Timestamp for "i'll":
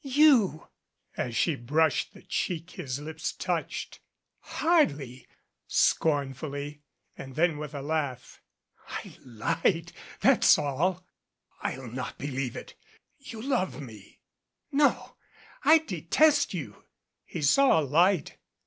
11.61-11.85